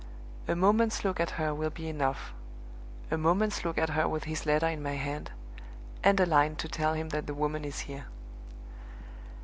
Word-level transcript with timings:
A 0.47 0.55
moment's 0.55 1.05
look 1.05 1.19
at 1.19 1.29
her 1.37 1.53
will 1.53 1.69
be 1.69 1.87
enough 1.87 2.33
a 3.11 3.19
moment's 3.19 3.63
look 3.63 3.77
at 3.77 3.89
her 3.91 4.07
with 4.07 4.23
his 4.23 4.47
letter 4.47 4.65
in 4.67 4.81
my 4.81 4.93
hand 4.95 5.29
and 6.03 6.19
a 6.19 6.25
line 6.25 6.55
to 6.55 6.67
tell 6.67 6.93
him 6.95 7.09
that 7.09 7.27
the 7.27 7.35
woman 7.35 7.63
is 7.63 7.81
here!" 7.81 8.05